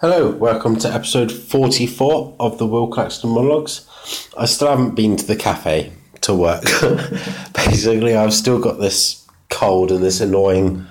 Hello, 0.00 0.30
welcome 0.30 0.76
to 0.76 0.92
episode 0.92 1.32
44 1.32 2.36
of 2.38 2.58
the 2.58 2.66
Will 2.66 2.86
Claxton 2.86 3.30
Monologues. 3.30 3.88
I 4.36 4.44
still 4.44 4.68
haven't 4.68 4.94
been 4.94 5.16
to 5.16 5.24
the 5.24 5.36
cafe 5.36 5.90
to 6.20 6.34
work. 6.34 6.64
Basically, 7.54 8.14
I've 8.14 8.34
still 8.34 8.60
got 8.60 8.78
this 8.78 9.26
cold 9.48 9.90
and 9.90 10.04
this 10.04 10.20
annoying 10.20 10.84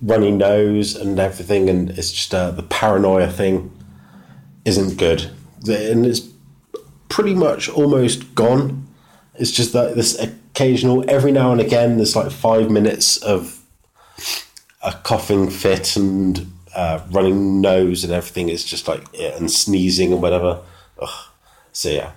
runny 0.00 0.30
nose 0.30 0.94
and 0.94 1.18
everything, 1.18 1.68
and 1.68 1.90
it's 1.90 2.12
just 2.12 2.32
uh, 2.32 2.52
the 2.52 2.62
paranoia 2.62 3.28
thing 3.28 3.76
isn't 4.64 4.98
good. 4.98 5.32
And 5.68 6.06
it's 6.06 6.20
pretty 7.08 7.34
much 7.34 7.68
almost 7.68 8.36
gone. 8.36 8.86
It's 9.34 9.50
just 9.50 9.72
that 9.72 9.96
this 9.96 10.16
occasional, 10.16 11.04
every 11.10 11.32
now 11.32 11.50
and 11.50 11.60
again, 11.60 11.96
there's 11.96 12.14
like 12.14 12.30
five 12.30 12.70
minutes 12.70 13.16
of 13.16 13.64
a 14.80 14.92
coughing 15.02 15.50
fit 15.50 15.96
and 15.96 16.53
uh, 16.74 17.00
running 17.10 17.60
nose 17.60 18.04
and 18.04 18.12
everything 18.12 18.48
is 18.48 18.64
just 18.64 18.88
like 18.88 19.04
and 19.18 19.50
sneezing 19.50 20.12
and 20.12 20.22
whatever. 20.22 20.60
Ugh. 21.00 21.26
So 21.72 21.88
yeah, 21.88 22.12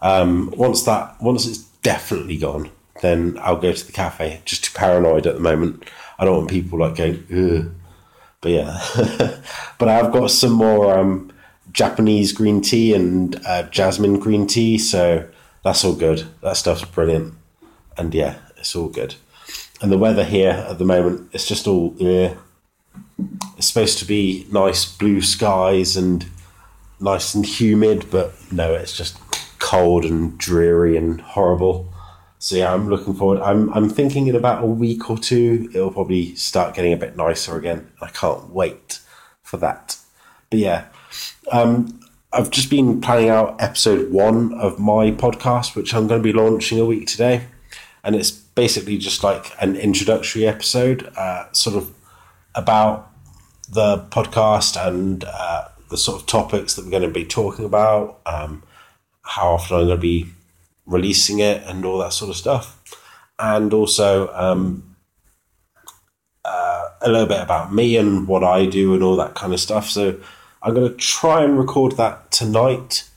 um, 0.00 0.52
once 0.56 0.82
that 0.84 1.20
once 1.20 1.46
it's 1.46 1.58
definitely 1.82 2.36
gone, 2.36 2.70
then 3.02 3.38
I'll 3.40 3.56
go 3.56 3.72
to 3.72 3.86
the 3.86 3.92
cafe. 3.92 4.40
Just 4.44 4.64
too 4.64 4.72
paranoid 4.74 5.26
at 5.26 5.34
the 5.34 5.40
moment. 5.40 5.84
I 6.18 6.24
don't 6.24 6.36
want 6.36 6.50
people 6.50 6.78
like 6.78 6.96
going. 6.96 7.26
Ugh. 7.32 7.72
But 8.40 8.52
yeah, 8.52 9.40
but 9.78 9.88
I've 9.88 10.12
got 10.12 10.30
some 10.30 10.52
more 10.52 10.96
um, 10.96 11.32
Japanese 11.72 12.32
green 12.32 12.60
tea 12.60 12.94
and 12.94 13.34
uh, 13.46 13.64
jasmine 13.64 14.18
green 14.18 14.46
tea, 14.46 14.78
so 14.78 15.26
that's 15.64 15.84
all 15.84 15.94
good. 15.94 16.26
That 16.42 16.56
stuff's 16.56 16.84
brilliant, 16.84 17.34
and 17.96 18.14
yeah, 18.14 18.36
it's 18.56 18.76
all 18.76 18.88
good. 18.88 19.16
And 19.80 19.90
the 19.90 19.98
weather 19.98 20.24
here 20.24 20.66
at 20.68 20.78
the 20.78 20.84
moment, 20.84 21.30
it's 21.32 21.46
just 21.46 21.66
all 21.66 21.94
yeah 21.98 22.34
it's 23.56 23.66
supposed 23.66 23.98
to 23.98 24.04
be 24.04 24.46
nice 24.52 24.84
blue 24.84 25.20
skies 25.20 25.96
and 25.96 26.26
nice 27.00 27.34
and 27.34 27.46
humid, 27.46 28.06
but 28.10 28.34
no, 28.52 28.74
it's 28.74 28.96
just 28.96 29.18
cold 29.58 30.04
and 30.04 30.36
dreary 30.38 30.96
and 30.96 31.20
horrible. 31.20 31.92
So 32.38 32.56
yeah, 32.56 32.72
I'm 32.72 32.88
looking 32.88 33.14
forward. 33.14 33.40
I'm 33.40 33.72
I'm 33.72 33.88
thinking 33.88 34.26
in 34.26 34.36
about 34.36 34.62
a 34.62 34.66
week 34.66 35.10
or 35.10 35.18
two 35.18 35.70
it'll 35.74 35.90
probably 35.90 36.34
start 36.34 36.74
getting 36.74 36.92
a 36.92 36.96
bit 36.96 37.16
nicer 37.16 37.56
again. 37.56 37.90
I 38.00 38.08
can't 38.08 38.50
wait 38.50 39.00
for 39.42 39.56
that. 39.58 39.96
But 40.50 40.58
yeah, 40.60 40.84
um, 41.50 42.00
I've 42.32 42.50
just 42.50 42.70
been 42.70 43.00
planning 43.00 43.30
out 43.30 43.60
episode 43.60 44.12
one 44.12 44.54
of 44.54 44.78
my 44.78 45.10
podcast, 45.10 45.74
which 45.74 45.94
I'm 45.94 46.06
going 46.06 46.22
to 46.22 46.24
be 46.24 46.32
launching 46.32 46.78
a 46.78 46.84
week 46.84 47.06
today, 47.06 47.46
and 48.04 48.14
it's 48.14 48.30
basically 48.30 48.98
just 48.98 49.24
like 49.24 49.52
an 49.60 49.74
introductory 49.76 50.46
episode, 50.46 51.10
uh, 51.16 51.50
sort 51.52 51.76
of 51.76 51.92
about 52.56 53.12
the 53.70 53.98
podcast 54.10 54.76
and 54.80 55.24
uh, 55.24 55.68
the 55.90 55.96
sort 55.96 56.20
of 56.20 56.26
topics 56.26 56.74
that 56.74 56.84
we're 56.84 56.90
going 56.90 57.02
to 57.02 57.10
be 57.10 57.24
talking 57.24 57.64
about, 57.64 58.20
um, 58.26 58.62
how 59.22 59.50
often 59.50 59.76
I'm 59.76 59.86
going 59.86 59.96
to 59.96 60.00
be 60.00 60.26
releasing 60.86 61.40
it, 61.40 61.62
and 61.66 61.84
all 61.84 61.98
that 61.98 62.12
sort 62.12 62.30
of 62.30 62.36
stuff. 62.36 62.82
And 63.38 63.74
also 63.74 64.32
um, 64.32 64.96
uh, 66.44 66.88
a 67.02 67.10
little 67.10 67.26
bit 67.26 67.42
about 67.42 67.72
me 67.72 67.96
and 67.96 68.26
what 68.26 68.42
I 68.42 68.66
do 68.66 68.94
and 68.94 69.02
all 69.02 69.16
that 69.16 69.34
kind 69.34 69.52
of 69.52 69.60
stuff. 69.60 69.90
So 69.90 70.18
I'm 70.62 70.74
going 70.74 70.88
to 70.88 70.96
try 70.96 71.42
and 71.42 71.58
record 71.58 71.96
that 71.96 72.30
tonight. 72.30 73.08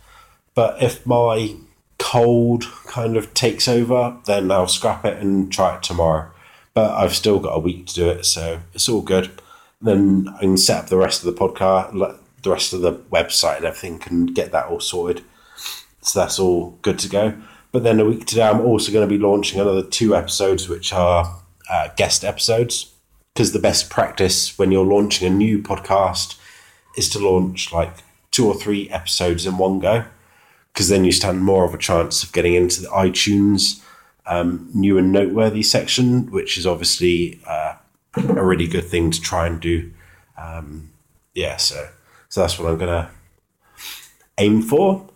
But 0.55 0.81
if 0.83 1.05
my 1.05 1.55
cold 1.99 2.65
kind 2.87 3.15
of 3.15 3.33
takes 3.33 3.67
over, 3.67 4.17
then 4.25 4.51
I'll 4.51 4.67
scrap 4.67 5.05
it 5.05 5.21
and 5.21 5.51
try 5.51 5.75
it 5.75 5.83
tomorrow. 5.83 6.31
But 6.79 6.91
I've 6.91 7.15
still 7.15 7.39
got 7.39 7.57
a 7.57 7.59
week 7.59 7.87
to 7.87 7.93
do 7.93 8.09
it, 8.09 8.25
so 8.25 8.61
it's 8.73 8.87
all 8.87 9.01
good 9.01 9.31
then 9.81 10.27
I 10.35 10.39
can 10.39 10.57
set 10.57 10.83
up 10.83 10.89
the 10.89 10.97
rest 10.97 11.23
of 11.23 11.33
the 11.33 11.39
podcast, 11.39 12.17
the 12.43 12.49
rest 12.49 12.73
of 12.73 12.81
the 12.81 12.93
website 12.93 13.57
and 13.57 13.65
everything, 13.65 13.99
can 13.99 14.25
get 14.27 14.51
that 14.51 14.65
all 14.65 14.79
sorted. 14.79 15.23
So 16.01 16.19
that's 16.19 16.39
all 16.39 16.77
good 16.81 16.99
to 16.99 17.09
go. 17.09 17.33
But 17.71 17.83
then 17.83 17.99
a 17.99 18.05
week 18.05 18.25
today, 18.25 18.43
I'm 18.43 18.61
also 18.61 18.91
going 18.91 19.07
to 19.07 19.15
be 19.15 19.21
launching 19.21 19.59
another 19.59 19.83
two 19.83 20.15
episodes, 20.15 20.67
which 20.67 20.91
are 20.91 21.39
uh, 21.69 21.89
guest 21.95 22.25
episodes. 22.25 22.93
Because 23.33 23.53
the 23.53 23.59
best 23.59 23.89
practice 23.89 24.57
when 24.57 24.71
you're 24.71 24.85
launching 24.85 25.27
a 25.27 25.33
new 25.33 25.61
podcast 25.61 26.37
is 26.97 27.07
to 27.09 27.19
launch 27.19 27.71
like 27.71 27.93
two 28.31 28.47
or 28.47 28.55
three 28.55 28.89
episodes 28.89 29.45
in 29.45 29.57
one 29.57 29.79
go. 29.79 30.03
Because 30.73 30.89
then 30.89 31.05
you 31.05 31.11
stand 31.11 31.41
more 31.41 31.63
of 31.63 31.73
a 31.73 31.77
chance 31.77 32.23
of 32.23 32.33
getting 32.33 32.55
into 32.55 32.81
the 32.81 32.89
iTunes 32.89 33.81
um, 34.29 34.69
new 34.73 34.97
and 34.97 35.11
noteworthy 35.11 35.63
section, 35.63 36.31
which 36.31 36.57
is 36.57 36.65
obviously 36.65 37.39
uh, 37.45 37.75
a 38.15 38.45
really 38.45 38.67
good 38.67 38.85
thing 38.85 39.11
to 39.11 39.19
try 39.19 39.47
and 39.47 39.59
do. 39.59 39.91
Um, 40.37 40.91
yeah, 41.33 41.57
so 41.57 41.89
so 42.29 42.41
that's 42.41 42.57
what 42.57 42.71
I'm 42.71 42.77
gonna 42.77 43.11
aim 44.37 44.61
for. 44.61 45.09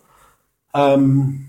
Um, 0.74 1.48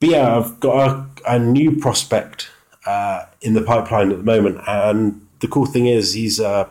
but 0.00 0.08
yeah, 0.08 0.36
I've 0.36 0.60
got 0.60 0.88
a, 0.88 1.34
a 1.34 1.38
new 1.38 1.76
prospect 1.76 2.48
uh, 2.86 3.26
in 3.40 3.54
the 3.54 3.62
pipeline 3.62 4.12
at 4.12 4.18
the 4.18 4.24
moment, 4.24 4.60
and 4.66 5.26
the 5.40 5.48
cool 5.48 5.66
thing 5.66 5.86
is 5.86 6.12
he's 6.12 6.40
uh, 6.40 6.68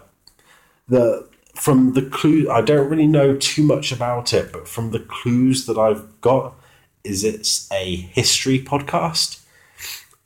the 0.87 1.27
from 1.55 1.93
the 1.93 2.01
clue. 2.01 2.49
I 2.49 2.61
don't 2.61 2.89
really 2.89 3.07
know 3.07 3.35
too 3.35 3.63
much 3.63 3.91
about 3.91 4.33
it, 4.33 4.51
but 4.51 4.67
from 4.67 4.91
the 4.91 4.99
clues 4.99 5.65
that 5.65 5.77
I've 5.77 6.21
got, 6.21 6.55
is 7.03 7.23
it's 7.23 7.69
a 7.71 7.95
history 7.95 8.59
podcast, 8.59 9.41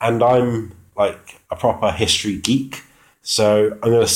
and 0.00 0.22
I'm 0.22 0.74
like 0.96 1.40
a 1.50 1.56
proper 1.56 1.90
history 1.90 2.36
geek. 2.36 2.82
So 3.22 3.78
I'm 3.82 4.06
to 4.06 4.12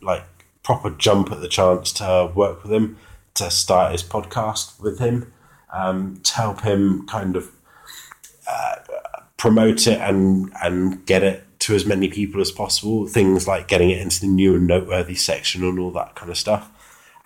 like 0.00 0.24
proper 0.62 0.90
jump 0.90 1.32
at 1.32 1.40
the 1.40 1.48
chance 1.48 1.92
to 1.94 2.30
work 2.34 2.62
with 2.62 2.72
him 2.72 2.98
to 3.34 3.50
start 3.50 3.92
his 3.92 4.02
podcast 4.02 4.80
with 4.80 4.98
him 4.98 5.32
um, 5.72 6.20
to 6.22 6.34
help 6.34 6.60
him 6.60 7.06
kind 7.06 7.36
of 7.36 7.50
uh, 8.48 8.76
promote 9.36 9.86
it 9.86 10.00
and 10.00 10.52
and 10.62 11.04
get 11.06 11.22
it 11.22 11.44
to 11.60 11.74
as 11.74 11.86
many 11.86 12.08
people 12.08 12.40
as 12.40 12.50
possible. 12.50 13.06
Things 13.06 13.48
like 13.48 13.68
getting 13.68 13.90
it 13.90 14.00
into 14.00 14.20
the 14.20 14.26
new 14.26 14.54
and 14.56 14.66
noteworthy 14.66 15.14
section 15.14 15.64
and 15.64 15.78
all 15.78 15.92
that 15.92 16.14
kind 16.14 16.30
of 16.30 16.36
stuff. 16.36 16.70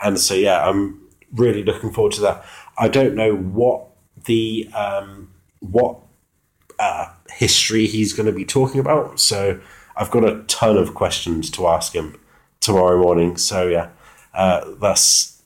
And 0.01 0.19
so 0.19 0.35
yeah, 0.35 0.69
I'm 0.69 1.01
really 1.35 1.65
looking 1.65 1.93
forward 1.93 2.13
to 2.15 2.21
that. 2.23 2.45
I 2.79 2.89
don't 2.89 3.15
know 3.15 3.35
what 3.35 3.87
the 4.27 4.69
um, 4.75 5.33
what 5.61 5.99
uh, 6.79 7.07
history 7.31 7.87
he's 7.87 8.13
going 8.13 8.27
to 8.27 8.33
be 8.33 8.45
talking 8.45 8.81
about, 8.81 9.21
so 9.21 9.61
I've 9.97 10.11
got 10.11 10.25
a 10.25 10.43
ton 10.45 10.77
of 10.77 10.95
questions 10.95 11.51
to 11.53 11.67
ask 11.67 11.95
him 11.95 12.19
tomorrow 12.61 13.01
morning. 13.01 13.37
So 13.37 13.67
yeah, 13.69 13.89
uh, 14.35 14.75
that's 14.81 15.43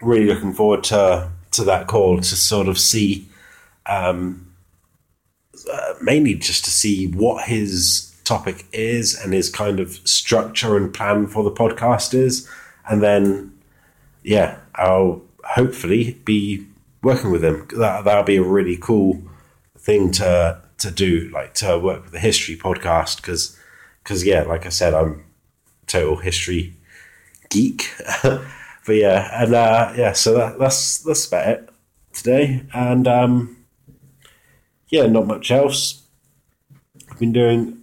really 0.00 0.26
looking 0.26 0.52
forward 0.52 0.84
to 0.84 1.30
to 1.52 1.64
that 1.64 1.86
call 1.86 2.16
to 2.16 2.24
sort 2.36 2.66
of 2.66 2.76
see, 2.78 3.28
um, 3.86 4.52
uh, 5.72 5.94
mainly 6.02 6.34
just 6.34 6.64
to 6.64 6.70
see 6.70 7.06
what 7.06 7.46
his 7.46 8.12
topic 8.24 8.64
is 8.72 9.14
and 9.14 9.32
his 9.32 9.50
kind 9.50 9.78
of 9.78 9.92
structure 10.08 10.76
and 10.76 10.92
plan 10.92 11.26
for 11.28 11.44
the 11.44 11.52
podcast 11.52 12.12
is, 12.14 12.48
and 12.88 13.02
then 13.02 13.52
yeah, 14.22 14.58
I'll 14.74 15.22
hopefully 15.44 16.18
be 16.24 16.66
working 17.02 17.30
with 17.30 17.44
him. 17.44 17.68
That 17.76 18.04
that'll 18.04 18.24
be 18.24 18.36
a 18.36 18.42
really 18.42 18.76
cool 18.76 19.22
thing 19.78 20.10
to 20.12 20.60
to 20.78 20.90
do, 20.90 21.30
like 21.32 21.54
to 21.54 21.78
work 21.78 22.02
with 22.02 22.12
the 22.12 22.18
history 22.18 22.56
podcast 22.56 23.16
because 23.16 23.58
because 24.02 24.24
yeah, 24.24 24.42
like 24.42 24.66
I 24.66 24.70
said, 24.70 24.94
I'm 24.94 25.24
total 25.86 26.16
history 26.16 26.76
geek. 27.48 27.90
but 28.22 28.42
yeah, 28.88 29.42
and 29.42 29.54
uh, 29.54 29.92
yeah, 29.96 30.12
so 30.12 30.34
that, 30.34 30.58
that's 30.58 30.98
that's 30.98 31.26
about 31.26 31.48
it 31.48 31.68
today, 32.12 32.64
and 32.74 33.08
um, 33.08 33.56
yeah, 34.88 35.06
not 35.06 35.26
much 35.26 35.50
else. 35.50 36.02
I've 37.10 37.18
been 37.18 37.32
doing 37.32 37.80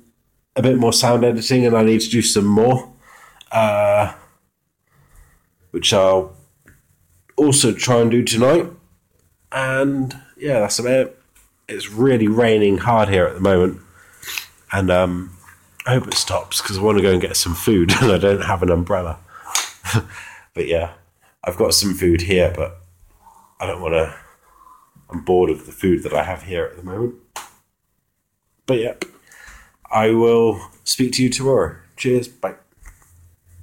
a 0.56 0.62
bit 0.62 0.78
more 0.78 0.94
sound 0.94 1.24
editing, 1.24 1.66
and 1.66 1.76
I 1.76 1.84
need 1.84 2.02
to 2.02 2.10
do 2.10 2.22
some 2.22 2.46
more, 2.46 2.92
uh, 3.52 4.14
which 5.72 5.94
I'll 5.94 6.36
also 7.36 7.74
try 7.74 8.02
and 8.02 8.12
do 8.12 8.24
tonight. 8.24 8.68
And 9.52 10.18
yeah, 10.38 10.60
that's 10.60 10.80
about 10.80 10.92
it. 10.92 11.21
It's 11.72 11.90
really 11.90 12.28
raining 12.28 12.80
hard 12.80 13.08
here 13.08 13.26
at 13.26 13.34
the 13.34 13.40
moment, 13.40 13.80
and 14.72 14.92
um, 14.92 15.38
I 15.86 15.94
hope 15.94 16.08
it 16.08 16.14
stops 16.16 16.62
because 16.62 16.78
I 16.78 16.82
want 16.82 16.98
to 16.98 17.02
go 17.02 17.12
and 17.12 17.22
get 17.22 17.38
some 17.38 17.56
food 17.56 17.92
and 18.02 18.12
I 18.12 18.18
don't 18.18 18.44
have 18.44 18.62
an 18.62 18.70
umbrella. 18.70 19.20
but 20.54 20.68
yeah, 20.68 20.94
I've 21.44 21.58
got 21.58 21.74
some 21.74 21.94
food 21.94 22.22
here, 22.22 22.54
but 22.56 22.78
I 23.60 23.68
don't 23.68 23.82
want 23.82 23.94
to. 23.94 24.16
I'm 25.10 25.22
bored 25.22 25.50
of 25.50 25.66
the 25.66 25.72
food 25.72 26.04
that 26.04 26.14
I 26.14 26.24
have 26.24 26.44
here 26.44 26.66
at 26.66 26.78
the 26.78 26.84
moment. 26.84 27.16
But 28.66 28.80
yeah, 28.80 28.94
I 29.92 30.12
will 30.12 30.62
speak 30.84 31.14
to 31.14 31.24
you 31.24 31.30
tomorrow. 31.30 31.76
Cheers. 31.98 32.28
Bye. 32.28 32.56